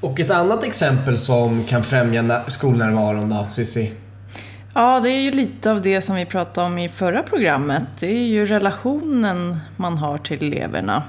Och 0.03 0.19
ett 0.19 0.31
annat 0.31 0.63
exempel 0.63 1.17
som 1.17 1.63
kan 1.63 1.83
främja 1.83 2.41
skolnärvaron 2.48 3.29
då, 3.29 3.48
Cissi? 3.50 3.91
Ja, 4.74 5.00
det 5.00 5.10
är 5.10 5.19
ju 5.19 5.31
lite 5.31 5.72
av 5.72 5.81
det 5.81 6.01
som 6.01 6.15
vi 6.15 6.25
pratade 6.25 6.67
om 6.67 6.77
i 6.77 6.89
förra 6.89 7.24
programmet. 7.24 7.83
Det 8.00 8.07
är 8.07 8.25
ju 8.25 8.45
relationen 8.45 9.60
man 9.77 9.98
har 9.98 10.17
till 10.17 10.43
eleverna. 10.43 11.03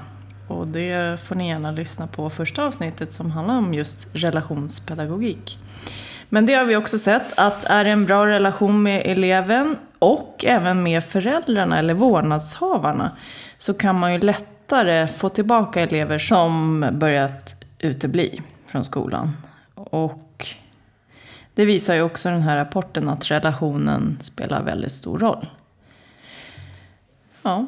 Och 0.47 0.67
det 0.67 1.21
får 1.21 1.35
ni 1.35 1.49
gärna 1.49 1.71
lyssna 1.71 2.07
på 2.07 2.29
första 2.29 2.65
avsnittet 2.65 3.13
som 3.13 3.31
handlar 3.31 3.57
om 3.57 3.73
just 3.73 4.07
relationspedagogik. 4.13 5.59
Men 6.29 6.45
det 6.45 6.53
har 6.53 6.65
vi 6.65 6.75
också 6.75 6.99
sett 6.99 7.33
att 7.39 7.63
är 7.63 7.83
det 7.83 7.89
en 7.89 8.05
bra 8.05 8.27
relation 8.27 8.83
med 8.83 9.01
eleven 9.05 9.75
och 9.99 10.45
även 10.47 10.83
med 10.83 11.03
föräldrarna 11.03 11.79
eller 11.79 11.93
vårdnadshavarna 11.93 13.11
så 13.57 13.73
kan 13.73 13.99
man 13.99 14.13
ju 14.13 14.19
lättare 14.19 15.07
få 15.07 15.29
tillbaka 15.29 15.81
elever 15.81 16.19
som 16.19 16.85
börjat 16.91 17.63
utebli 17.79 18.41
från 18.75 18.85
skolan. 18.85 19.31
Och 19.75 20.47
det 21.53 21.65
visar 21.65 21.95
ju 21.95 22.01
också 22.01 22.29
den 22.29 22.41
här 22.41 22.57
rapporten 22.57 23.09
att 23.09 23.31
relationen 23.31 24.17
spelar 24.21 24.63
väldigt 24.63 24.91
stor 24.91 25.19
roll. 25.19 25.47
Ja, 27.41 27.65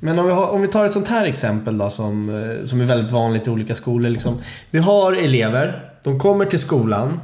Men 0.00 0.18
om 0.18 0.26
vi, 0.26 0.32
har, 0.32 0.48
om 0.48 0.62
vi 0.62 0.68
tar 0.68 0.84
ett 0.84 0.92
sånt 0.92 1.08
här 1.08 1.24
exempel 1.24 1.78
då 1.78 1.90
som, 1.90 2.28
eh, 2.28 2.66
som 2.66 2.80
är 2.80 2.84
väldigt 2.84 3.10
vanligt 3.10 3.46
i 3.46 3.50
olika 3.50 3.74
skolor. 3.74 4.08
Liksom. 4.08 4.38
Vi 4.70 4.78
har 4.78 5.12
elever, 5.12 5.92
de 6.02 6.20
kommer 6.20 6.44
till 6.44 6.58
skolan 6.58 7.20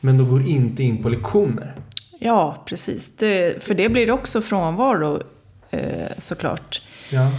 men 0.00 0.18
de 0.18 0.30
går 0.30 0.46
inte 0.46 0.82
in 0.82 1.02
på 1.02 1.08
lektioner. 1.08 1.74
ja 2.18 2.56
precis. 2.66 3.16
Det, 3.16 3.64
för 3.64 3.74
det 3.74 3.88
blir 3.88 4.10
också 4.10 4.40
frånvaro 4.40 5.22
eh, 5.70 6.08
såklart. 6.18 6.82
Ja. 7.10 7.30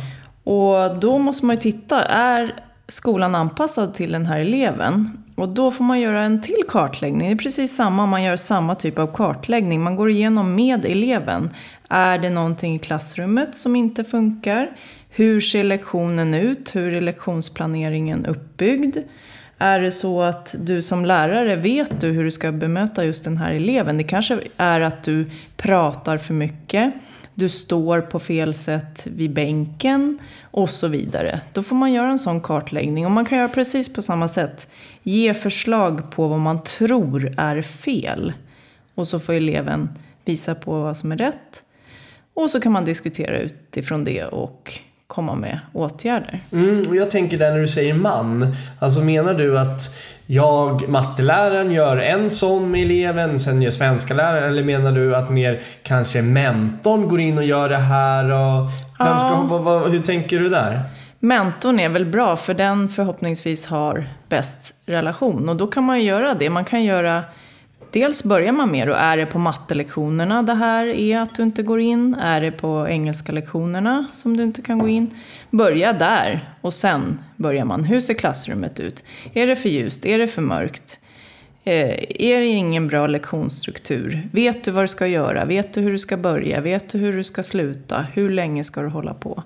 Och 0.44 1.00
då 1.00 1.18
måste 1.18 1.46
man 1.46 1.56
ju 1.56 1.62
titta, 1.62 2.04
är 2.06 2.56
skolan 2.88 3.36
anpassad 3.36 3.94
till 3.94 4.12
den 4.12 4.26
här 4.26 4.40
eleven? 4.40 5.25
Och 5.36 5.50
då 5.50 5.72
får 5.72 5.84
man 5.84 6.00
göra 6.00 6.24
en 6.24 6.42
till 6.42 6.64
kartläggning. 6.68 7.28
Det 7.28 7.34
är 7.34 7.44
precis 7.44 7.76
samma, 7.76 8.06
man 8.06 8.24
gör 8.24 8.36
samma 8.36 8.76
typ 8.76 9.00
av 9.00 9.08
kartläggning. 9.08 9.84
Man 9.84 9.96
går 9.96 10.10
igenom 10.10 10.56
med 10.56 10.86
eleven. 10.86 11.50
Är 11.90 12.18
det 12.18 12.30
någonting 12.30 12.76
i 12.76 12.80
klassrummet 12.80 13.58
som 13.58 13.76
inte 13.76 14.04
funkar? 14.04 14.78
Hur 15.10 15.42
ser 15.42 15.64
lektionen 15.64 16.34
ut? 16.34 16.76
Hur 16.76 16.96
är 16.96 17.02
lektionsplaneringen 17.02 18.26
uppbyggd? 18.26 18.98
Är 19.58 19.80
det 19.80 19.92
så 19.92 20.22
att 20.22 20.56
du 20.60 20.82
som 20.82 21.06
lärare 21.06 21.56
vet 21.56 22.02
du 22.02 22.12
hur 22.12 22.24
du 22.24 22.32
ska 22.32 22.52
bemöta 22.52 23.06
just 23.06 23.24
den 23.24 23.38
här 23.38 23.54
eleven? 23.54 23.98
Det 23.98 24.04
kanske 24.04 24.40
är 24.58 24.82
att 24.82 25.04
du 25.04 25.28
pratar 25.58 26.18
för 26.18 26.34
mycket, 26.34 26.94
du 27.36 27.50
står 27.50 28.02
på 28.02 28.20
fel 28.20 28.54
sätt 28.54 29.08
vid 29.08 29.34
bänken 29.34 30.20
och 30.42 30.70
så 30.70 30.88
vidare. 30.88 31.42
Då 31.54 31.64
får 31.64 31.76
man 31.76 31.94
göra 31.94 32.10
en 32.10 32.20
sån 32.20 32.42
kartläggning 32.42 33.06
och 33.06 33.12
man 33.12 33.26
kan 33.26 33.38
göra 33.38 33.50
precis 33.50 33.94
på 33.94 34.02
samma 34.02 34.28
sätt. 34.28 34.70
Ge 35.04 35.34
förslag 35.34 36.12
på 36.12 36.28
vad 36.28 36.40
man 36.40 36.64
tror 36.64 37.34
är 37.38 37.62
fel. 37.62 38.34
Och 38.96 39.08
så 39.08 39.20
får 39.20 39.34
eleven 39.34 39.90
visa 40.26 40.56
på 40.56 40.82
vad 40.82 40.98
som 40.98 41.12
är 41.12 41.18
rätt. 41.18 41.64
Och 42.34 42.50
så 42.50 42.60
kan 42.60 42.72
man 42.72 42.86
diskutera 42.86 43.38
utifrån 43.38 44.04
det 44.04 44.26
och 44.26 44.80
komma 45.08 45.36
med 45.36 45.60
åtgärder. 45.74 46.40
Mm, 46.52 46.84
och 46.90 46.96
jag 46.96 47.12
tänker 47.12 47.38
där 47.38 47.52
när 47.52 47.60
du 47.60 47.68
säger 47.68 47.94
man. 47.94 48.56
Alltså 48.80 49.02
menar 49.02 49.34
du 49.34 49.60
att 49.60 49.82
jag, 50.26 50.90
matteläraren, 50.90 51.72
gör 51.72 51.98
en 51.98 52.32
sån 52.32 52.72
med 52.72 52.82
eleven, 52.82 53.40
sen 53.40 53.62
gör 53.62 53.72
svenska 53.72 54.14
läraren? 54.14 54.50
Eller 54.50 54.64
menar 54.64 54.92
du 54.92 55.16
att 55.16 55.30
mer 55.30 55.60
kanske 55.84 56.22
mentorn 56.22 57.08
går 57.08 57.20
in 57.20 57.38
och 57.38 57.44
gör 57.44 57.70
det 57.70 57.78
här? 57.78 58.24
Och 58.32 58.70
vem 59.00 59.20
ska, 59.20 59.28
Ja. 59.28 59.46
vad, 59.50 59.62
vad, 59.62 59.92
hur 59.92 60.00
tänker 60.00 60.40
du 60.40 60.50
där? 60.50 60.82
Mentorn 61.20 61.80
är 61.80 61.90
väl 61.90 62.06
bra 62.06 62.36
för 62.36 62.54
den 62.54 62.90
förhoppningsvis 62.90 63.68
har 63.68 64.06
bäst 64.30 64.74
relation. 64.86 65.50
Och 65.50 65.56
då 65.56 65.68
kan 65.68 65.84
man 65.84 66.04
göra 66.04 66.34
det. 66.34 66.50
Man 66.50 66.66
kan 66.66 66.84
göra... 66.84 67.24
Dels 67.92 68.24
börjar 68.24 68.52
man 68.52 68.72
med 68.72 68.88
då, 68.88 68.94
är 68.94 69.18
det 69.18 69.26
på 69.26 69.40
mattelektionerna 69.40 70.44
det 70.44 70.54
här 70.54 70.88
är 70.88 71.20
att 71.20 71.36
du 71.36 71.44
inte 71.44 71.64
går 71.64 71.80
in? 71.80 72.14
Är 72.14 72.42
det 72.42 72.52
på 72.52 72.88
engelska 72.90 73.32
lektionerna 73.32 74.06
som 74.12 74.38
du 74.38 74.44
inte 74.44 74.62
kan 74.62 74.80
gå 74.80 74.88
in? 74.88 75.10
Börja 75.52 75.94
där 75.94 76.50
och 76.62 76.74
sen 76.74 77.22
börjar 77.36 77.66
man. 77.66 77.84
Hur 77.84 78.00
ser 78.00 78.14
klassrummet 78.14 78.80
ut? 78.80 79.04
Är 79.34 79.48
det 79.48 79.56
för 79.56 79.70
ljust? 79.70 80.06
Är 80.06 80.18
det 80.18 80.28
för 80.28 80.42
mörkt? 80.42 81.00
Eh, 81.64 82.04
är 82.10 82.40
det 82.40 82.46
ingen 82.46 82.88
bra 82.88 83.08
lektionsstruktur? 83.08 84.30
Vet 84.32 84.64
du 84.64 84.72
vad 84.72 84.84
du 84.84 84.88
ska 84.88 85.08
göra? 85.08 85.46
Vet 85.46 85.74
du 85.74 85.82
hur 85.82 85.92
du 85.92 86.00
ska 86.00 86.18
börja? 86.18 86.62
Vet 86.62 86.90
du 86.90 86.98
hur 86.98 87.14
du 87.14 87.24
ska 87.24 87.44
sluta? 87.44 88.06
Hur 88.14 88.30
länge 88.30 88.64
ska 88.64 88.82
du 88.82 88.88
hålla 88.88 89.14
på? 89.14 89.44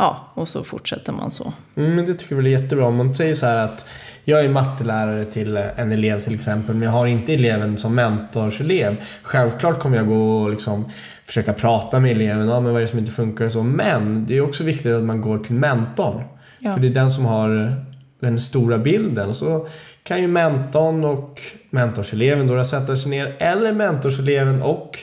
Ja, 0.00 0.32
och 0.34 0.48
så 0.48 0.64
fortsätter 0.64 1.12
man 1.12 1.30
så. 1.30 1.52
Mm, 1.76 1.94
men 1.94 2.06
det 2.06 2.14
tycker 2.14 2.32
jag 2.32 2.36
väl 2.36 2.46
är 2.46 2.50
jättebra. 2.50 2.86
Om 2.86 2.96
man 2.96 3.14
säger 3.14 3.34
så 3.34 3.46
här 3.46 3.56
att 3.56 3.88
jag 4.24 4.44
är 4.44 4.48
mattelärare 4.48 5.24
till 5.24 5.56
en 5.56 5.92
elev 5.92 6.20
till 6.20 6.34
exempel, 6.34 6.74
men 6.74 6.82
jag 6.82 6.90
har 6.90 7.06
inte 7.06 7.34
eleven 7.34 7.78
som 7.78 7.94
mentorselev. 7.94 8.96
Självklart 9.22 9.78
kommer 9.78 9.96
jag 9.96 10.06
gå 10.06 10.42
och 10.42 10.50
liksom 10.50 10.90
försöka 11.24 11.52
prata 11.52 12.00
med 12.00 12.10
eleven, 12.10 12.48
ja, 12.48 12.60
men 12.60 12.72
vad 12.72 12.76
är 12.76 12.80
det 12.80 12.86
som 12.86 12.98
inte 12.98 13.12
funkar 13.12 13.44
och 13.44 13.52
så. 13.52 13.62
Men 13.62 14.26
det 14.26 14.36
är 14.36 14.40
också 14.40 14.64
viktigt 14.64 14.92
att 14.92 15.04
man 15.04 15.20
går 15.20 15.38
till 15.38 15.54
mentorn. 15.54 16.22
Ja. 16.58 16.74
För 16.74 16.80
det 16.80 16.88
är 16.88 16.94
den 16.94 17.10
som 17.10 17.24
har 17.24 17.74
den 18.20 18.38
stora 18.38 18.78
bilden. 18.78 19.28
Och 19.28 19.36
så 19.36 19.66
kan 20.02 20.20
ju 20.20 20.28
mentorn 20.28 21.04
och 21.04 21.40
mentorseleven 21.70 22.46
då 22.46 22.64
sätta 22.64 22.96
sig 22.96 23.10
ner, 23.10 23.36
eller 23.38 23.72
mentorseleven 23.72 24.62
och 24.62 24.98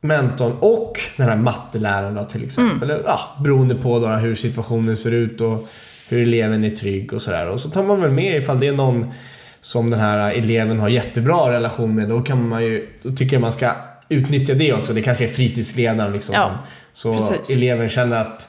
mentorn 0.00 0.52
och 0.60 1.00
den 1.16 1.28
här 1.28 1.36
matteläraren 1.36 2.14
då 2.14 2.24
till 2.24 2.44
exempel. 2.44 2.90
Mm. 2.90 3.02
Ja, 3.06 3.20
beroende 3.44 3.74
på 3.74 3.98
då 3.98 4.08
hur 4.08 4.34
situationen 4.34 4.96
ser 4.96 5.10
ut 5.10 5.40
och 5.40 5.68
hur 6.08 6.22
eleven 6.22 6.64
är 6.64 6.70
trygg 6.70 7.12
och 7.12 7.22
sådär. 7.22 7.46
Och 7.46 7.60
så 7.60 7.70
tar 7.70 7.84
man 7.84 8.00
väl 8.00 8.10
med 8.10 8.36
ifall 8.36 8.60
det 8.60 8.66
är 8.66 8.72
någon 8.72 9.12
som 9.60 9.90
den 9.90 10.00
här 10.00 10.32
eleven 10.32 10.80
har 10.80 10.88
jättebra 10.88 11.52
relation 11.52 11.94
med. 11.94 12.08
Då 12.08 12.22
kan 12.22 12.48
man 12.48 12.62
ju, 12.62 12.88
då 13.02 13.10
tycker 13.10 13.36
jag 13.36 13.40
man 13.40 13.52
ska 13.52 13.72
utnyttja 14.08 14.54
det 14.54 14.72
också. 14.72 14.92
Det 14.92 15.02
kanske 15.02 15.24
är 15.24 15.28
fritidsledaren 15.28 16.12
liksom. 16.12 16.34
Ja, 16.34 16.58
som, 16.92 17.18
så 17.18 17.32
precis. 17.32 17.56
eleven 17.56 17.88
känner 17.88 18.16
att 18.16 18.48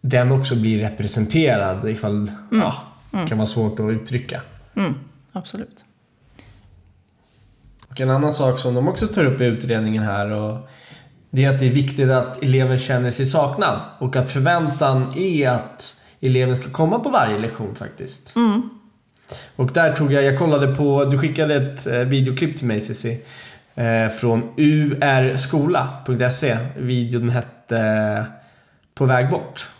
den 0.00 0.32
också 0.32 0.56
blir 0.56 0.78
representerad 0.78 1.90
ifall, 1.90 2.30
ja, 2.50 2.74
det 3.10 3.28
kan 3.28 3.38
vara 3.38 3.46
svårt 3.46 3.80
att 3.80 3.90
uttrycka. 3.90 4.42
Mm, 4.76 4.94
absolut. 5.32 5.84
Och 7.90 8.00
en 8.00 8.10
annan 8.10 8.32
sak 8.32 8.58
som 8.58 8.74
de 8.74 8.88
också 8.88 9.06
tar 9.06 9.24
upp 9.24 9.40
i 9.40 9.44
utredningen 9.44 10.02
här 10.02 10.30
och 10.30 10.68
det 11.30 11.44
är 11.44 11.50
att 11.50 11.58
det 11.58 11.66
är 11.66 11.70
viktigt 11.70 12.10
att 12.10 12.42
eleven 12.42 12.78
känner 12.78 13.10
sig 13.10 13.26
saknad 13.26 13.82
och 13.98 14.16
att 14.16 14.30
förväntan 14.30 15.18
är 15.18 15.48
att 15.48 15.94
eleven 16.20 16.56
ska 16.56 16.70
komma 16.70 16.98
på 16.98 17.08
varje 17.08 17.38
lektion 17.38 17.74
faktiskt. 17.74 18.34
Och 19.56 19.72
där 19.72 19.92
tog 19.92 20.12
jag, 20.12 20.24
jag 20.24 20.38
kollade 20.38 20.74
på, 20.74 21.04
du 21.04 21.18
skickade 21.18 21.54
ett 21.54 21.86
eh, 21.86 21.98
videoklipp 21.98 22.58
till 22.58 22.66
mig 22.66 22.80
Cissi 22.80 23.22
eh, 23.74 24.08
från 24.08 24.48
urskola.se. 24.56 26.58
Videon 26.76 27.30
hette 27.30 28.24
På 28.94 29.06
väg 29.06 29.30
bort. 29.30 29.70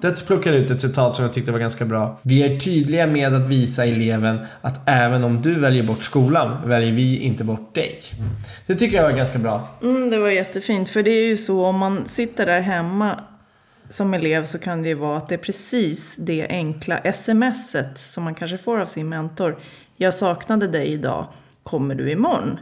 Där 0.00 0.26
plockade 0.26 0.56
jag 0.56 0.64
ut 0.64 0.70
ett 0.70 0.80
citat 0.80 1.16
som 1.16 1.24
jag 1.24 1.32
tyckte 1.32 1.52
var 1.52 1.58
ganska 1.58 1.84
bra. 1.84 2.18
Vi 2.22 2.42
är 2.42 2.56
tydliga 2.56 3.06
med 3.06 3.34
att 3.34 3.46
visa 3.46 3.84
eleven 3.84 4.38
att 4.60 4.80
även 4.86 5.24
om 5.24 5.36
du 5.36 5.54
väljer 5.60 5.82
bort 5.82 6.02
skolan 6.02 6.56
väljer 6.68 6.92
vi 6.92 7.18
inte 7.18 7.44
bort 7.44 7.74
dig. 7.74 7.98
Det 8.66 8.74
tycker 8.74 8.96
jag 8.96 9.04
var 9.04 9.12
ganska 9.12 9.38
bra. 9.38 9.68
Mm, 9.82 10.10
det 10.10 10.18
var 10.18 10.30
jättefint, 10.30 10.88
för 10.88 11.02
det 11.02 11.10
är 11.10 11.26
ju 11.26 11.36
så 11.36 11.64
om 11.64 11.78
man 11.78 12.06
sitter 12.06 12.46
där 12.46 12.60
hemma 12.60 13.20
som 13.88 14.14
elev 14.14 14.44
så 14.44 14.58
kan 14.58 14.82
det 14.82 14.88
ju 14.88 14.94
vara 14.94 15.16
att 15.16 15.28
det 15.28 15.34
är 15.34 15.38
precis 15.38 16.16
det 16.18 16.46
enkla 16.48 17.12
smset 17.12 17.98
som 17.98 18.24
man 18.24 18.34
kanske 18.34 18.58
får 18.58 18.80
av 18.80 18.86
sin 18.86 19.08
mentor. 19.08 19.58
Jag 19.96 20.14
saknade 20.14 20.66
dig 20.68 20.86
idag, 20.86 21.26
kommer 21.62 21.94
du 21.94 22.10
imorgon? 22.12 22.58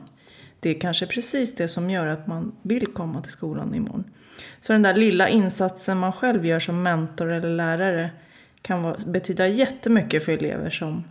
Det 0.60 0.70
är 0.70 0.80
kanske 0.80 1.06
precis 1.06 1.54
det 1.54 1.68
som 1.68 1.90
gör 1.90 2.06
att 2.06 2.26
man 2.26 2.52
vill 2.62 2.86
komma 2.86 3.20
till 3.20 3.32
skolan 3.32 3.74
imorgon. 3.74 4.04
Så 4.60 4.72
den 4.72 4.82
där 4.82 4.94
lilla 4.94 5.28
insatsen 5.28 5.98
man 5.98 6.12
själv 6.12 6.46
gör 6.46 6.60
som 6.60 6.82
mentor 6.82 7.32
eller 7.32 7.48
lärare 7.48 8.10
kan 8.62 8.82
vara, 8.82 8.96
betyda 9.06 9.46
jättemycket 9.46 10.24
för 10.24 10.32
elever 10.32 10.70
som 10.70 11.04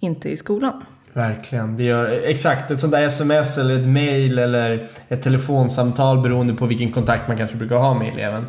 inte 0.00 0.28
är 0.28 0.32
i 0.32 0.36
skolan. 0.36 0.84
Verkligen. 1.12 1.76
Det 1.76 1.82
gör, 1.82 2.08
exakt, 2.24 2.70
ett 2.70 2.80
sånt 2.80 2.92
där 2.92 3.02
sms 3.02 3.58
eller 3.58 3.80
ett 3.80 3.86
mail 3.86 4.38
eller 4.38 4.88
ett 5.08 5.22
telefonsamtal 5.22 6.20
beroende 6.20 6.54
på 6.54 6.66
vilken 6.66 6.92
kontakt 6.92 7.28
man 7.28 7.36
kanske 7.36 7.56
brukar 7.56 7.76
ha 7.76 7.94
med 7.94 8.08
eleven. 8.08 8.46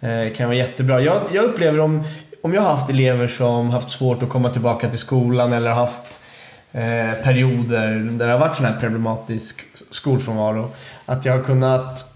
Eh, 0.00 0.32
kan 0.32 0.46
vara 0.46 0.56
jättebra. 0.56 1.00
Jag, 1.00 1.22
jag 1.32 1.44
upplever 1.44 1.80
om, 1.80 2.04
om 2.42 2.54
jag 2.54 2.62
har 2.62 2.70
haft 2.70 2.90
elever 2.90 3.26
som 3.26 3.70
haft 3.70 3.90
svårt 3.90 4.22
att 4.22 4.28
komma 4.28 4.50
tillbaka 4.50 4.88
till 4.88 4.98
skolan 4.98 5.52
eller 5.52 5.70
haft 5.70 6.20
eh, 6.72 7.12
perioder 7.22 7.88
där 7.94 8.26
det 8.26 8.32
har 8.32 8.38
varit 8.38 8.56
sån 8.56 8.66
här 8.66 8.80
problematisk 8.80 9.64
skolfrånvaro. 9.90 10.70
Att 11.06 11.24
jag 11.24 11.36
har 11.36 11.44
kunnat 11.44 12.11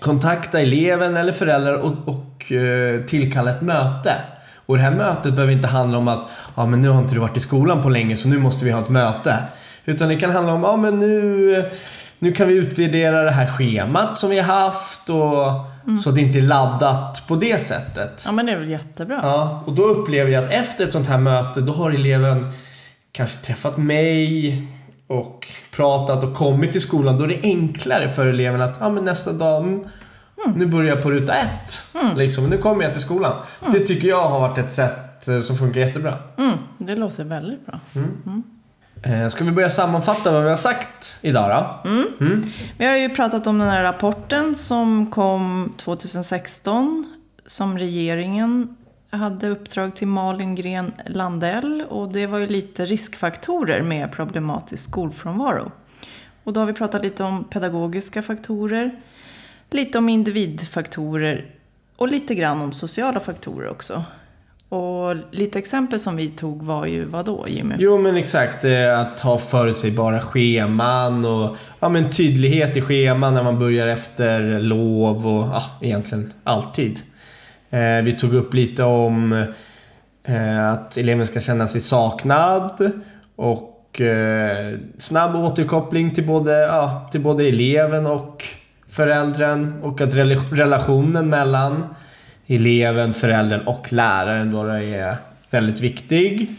kontakta 0.00 0.60
eleven 0.60 1.16
eller 1.16 1.32
föräldrar 1.32 1.74
och, 1.74 1.94
och 2.04 2.52
eh, 2.52 3.00
tillkalla 3.00 3.50
ett 3.50 3.62
möte. 3.62 4.14
Och 4.66 4.76
det 4.76 4.82
här 4.82 4.90
mötet 4.90 5.34
behöver 5.34 5.52
inte 5.52 5.68
handla 5.68 5.98
om 5.98 6.08
att 6.08 6.28
ja, 6.56 6.66
men 6.66 6.80
nu 6.80 6.88
har 6.88 6.98
inte 6.98 7.14
du 7.14 7.20
varit 7.20 7.36
i 7.36 7.40
skolan 7.40 7.82
på 7.82 7.88
länge 7.88 8.16
så 8.16 8.28
nu 8.28 8.38
måste 8.38 8.64
vi 8.64 8.70
ha 8.70 8.80
ett 8.80 8.88
möte. 8.88 9.36
Utan 9.84 10.08
det 10.08 10.16
kan 10.16 10.30
handla 10.30 10.52
om 10.52 10.62
ja, 10.62 10.76
men 10.76 10.98
nu, 10.98 11.70
nu 12.18 12.32
kan 12.32 12.48
vi 12.48 12.54
utvärdera 12.54 13.22
det 13.22 13.30
här 13.30 13.46
schemat 13.46 14.18
som 14.18 14.30
vi 14.30 14.38
har 14.38 14.60
haft 14.60 15.10
och 15.10 16.00
så 16.02 16.08
att 16.08 16.14
det 16.14 16.20
inte 16.20 16.38
är 16.38 16.42
laddat 16.42 17.24
på 17.28 17.36
det 17.36 17.58
sättet. 17.58 18.22
Ja 18.26 18.32
men 18.32 18.46
det 18.46 18.52
är 18.52 18.58
väl 18.58 18.70
jättebra. 18.70 19.20
Ja, 19.22 19.62
och 19.66 19.72
då 19.72 19.82
upplever 19.82 20.30
jag 20.30 20.44
att 20.44 20.50
efter 20.50 20.84
ett 20.84 20.92
sånt 20.92 21.08
här 21.08 21.18
möte 21.18 21.60
då 21.60 21.72
har 21.72 21.90
eleven 21.90 22.52
kanske 23.12 23.46
träffat 23.46 23.76
mig 23.76 24.66
och 25.10 25.46
pratat 25.70 26.24
och 26.24 26.34
kommit 26.34 26.72
till 26.72 26.80
skolan. 26.80 27.18
Då 27.18 27.24
är 27.24 27.28
det 27.28 27.40
enklare 27.42 28.08
för 28.08 28.26
eleven 28.26 28.60
att 28.62 28.76
ja, 28.80 28.88
men 28.90 29.04
nästa 29.04 29.32
dag, 29.32 29.62
mm, 29.64 29.84
nu 30.54 30.66
börjar 30.66 30.94
jag 30.94 31.02
på 31.02 31.10
ruta 31.10 31.34
ett. 31.34 31.82
Liksom, 32.16 32.46
nu 32.46 32.58
kommer 32.58 32.84
jag 32.84 32.92
till 32.92 33.02
skolan. 33.02 33.32
Det 33.72 33.80
tycker 33.80 34.08
jag 34.08 34.28
har 34.28 34.40
varit 34.40 34.58
ett 34.58 34.70
sätt 34.72 35.28
eh, 35.28 35.40
som 35.40 35.56
funkar 35.56 35.80
jättebra. 35.80 36.14
Mm, 36.38 36.52
det 36.78 36.96
låter 36.96 37.24
väldigt 37.24 37.66
bra. 37.66 37.80
Eh, 39.02 39.28
Ska 39.28 39.44
vi 39.44 39.50
börja 39.50 39.70
sammanfatta 39.70 40.32
vad 40.32 40.42
vi 40.42 40.48
har 40.48 40.56
sagt 40.56 41.18
idag 41.22 41.50
då? 41.50 41.90
Vi 42.78 42.86
har 42.86 42.96
ju 42.96 43.08
pratat 43.08 43.46
om 43.46 43.58
den 43.58 43.68
här 43.68 43.82
rapporten 43.82 44.54
som 44.54 45.10
kom 45.10 45.72
2016 45.76 47.06
som 47.46 47.78
regeringen 47.78 48.76
hade 49.10 49.48
uppdrag 49.48 49.96
till 49.96 50.06
Malin 50.06 50.54
Gren 50.54 50.92
Landell 51.06 51.84
och 51.88 52.12
det 52.12 52.26
var 52.26 52.38
ju 52.38 52.46
lite 52.46 52.84
riskfaktorer 52.84 53.82
med 53.82 54.12
problematisk 54.12 54.84
skolfrånvaro. 54.84 55.72
Och 56.44 56.52
då 56.52 56.60
har 56.60 56.66
vi 56.66 56.72
pratat 56.72 57.02
lite 57.02 57.24
om 57.24 57.44
pedagogiska 57.44 58.22
faktorer, 58.22 58.90
lite 59.70 59.98
om 59.98 60.08
individfaktorer 60.08 61.46
och 61.96 62.08
lite 62.08 62.34
grann 62.34 62.60
om 62.60 62.72
sociala 62.72 63.20
faktorer 63.20 63.68
också. 63.68 64.04
Och 64.68 65.16
lite 65.30 65.58
exempel 65.58 66.00
som 66.00 66.16
vi 66.16 66.28
tog 66.28 66.62
var 66.62 66.86
ju 66.86 67.04
vad 67.04 67.24
då 67.24 67.46
Jimmy? 67.48 67.74
Jo 67.78 67.98
men 67.98 68.16
exakt, 68.16 68.64
eh, 68.64 69.00
att 69.00 69.20
ha 69.20 69.38
förutsägbara 69.38 70.20
scheman 70.20 71.26
och 71.26 71.56
ja, 71.80 71.88
men 71.88 72.10
tydlighet 72.10 72.76
i 72.76 72.80
scheman 72.80 73.34
när 73.34 73.42
man 73.42 73.58
börjar 73.58 73.86
efter 73.86 74.60
lov 74.60 75.26
och 75.26 75.42
ja, 75.42 75.62
egentligen 75.80 76.32
alltid. 76.44 77.00
Eh, 77.70 78.02
vi 78.02 78.12
tog 78.12 78.34
upp 78.34 78.54
lite 78.54 78.84
om 78.84 79.46
eh, 80.24 80.70
att 80.70 80.96
eleven 80.96 81.26
ska 81.26 81.40
känna 81.40 81.66
sig 81.66 81.80
saknad 81.80 82.92
och 83.36 84.00
eh, 84.00 84.78
snabb 84.98 85.36
återkoppling 85.36 86.10
till 86.10 86.26
både, 86.26 86.52
ja, 86.52 87.08
till 87.12 87.20
både 87.20 87.48
eleven 87.48 88.06
och 88.06 88.44
föräldern 88.88 89.82
och 89.82 90.00
att 90.00 90.14
relationen 90.50 91.28
mellan 91.28 91.94
eleven, 92.46 93.14
föräldern 93.14 93.60
och 93.66 93.92
läraren 93.92 94.50
då 94.50 94.64
är 94.64 95.16
väldigt 95.50 95.80
viktig. 95.80 96.50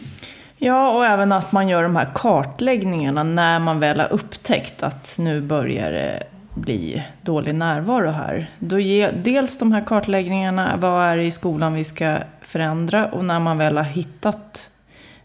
Ja, 0.56 0.90
och 0.90 1.06
även 1.06 1.32
att 1.32 1.52
man 1.52 1.68
gör 1.68 1.82
de 1.82 1.96
här 1.96 2.10
kartläggningarna 2.14 3.22
när 3.22 3.58
man 3.58 3.80
väl 3.80 4.00
har 4.00 4.12
upptäckt 4.12 4.82
att 4.82 5.16
nu 5.18 5.40
börjar 5.40 5.92
det 5.92 6.22
bli 6.54 7.02
dålig 7.22 7.54
närvaro 7.54 8.10
här. 8.10 8.50
Då 8.58 8.78
ge, 8.78 9.10
dels 9.10 9.58
de 9.58 9.72
här 9.72 9.84
kartläggningarna, 9.84 10.76
vad 10.76 11.04
är 11.04 11.16
det 11.16 11.24
i 11.24 11.30
skolan 11.30 11.74
vi 11.74 11.84
ska 11.84 12.18
förändra? 12.40 13.06
Och 13.06 13.24
när 13.24 13.40
man 13.40 13.58
väl 13.58 13.76
har 13.76 13.84
hittat 13.84 14.70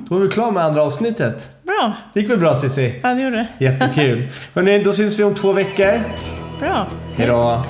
Då 0.10 0.16
är 0.16 0.20
vi 0.20 0.30
klara 0.30 0.52
med 0.52 0.64
andra 0.64 0.84
avsnittet. 0.84 1.50
Bra, 1.64 1.94
Det 2.14 2.20
gick 2.20 2.30
väl 2.30 2.40
bra 2.40 2.56
Cissi? 2.56 3.00
ja 3.04 3.14
det 3.14 3.22
gjorde 3.22 3.36
det. 3.38 3.48
Jättekul. 3.66 4.28
Hörrni, 4.54 4.84
då 4.84 4.94
syns 4.94 5.20
vi 5.20 5.24
om 5.24 5.34
två 5.34 5.54
veckor. 5.54 6.00
Bra. 6.60 6.88
Hej 7.16 7.28
då. 7.28 7.62